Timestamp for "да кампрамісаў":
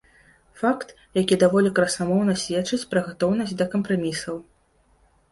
3.61-4.35